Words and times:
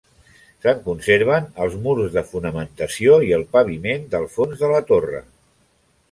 Se'n 0.65 0.79
conserven 0.85 1.43
els 1.65 1.75
murs 1.83 2.15
de 2.15 2.23
fonamentació 2.31 3.17
i 3.27 3.29
el 3.37 3.43
paviment 3.51 4.07
del 4.15 4.25
fons 4.37 4.63
de 4.63 4.71
la 4.73 4.81
torre. 4.93 5.21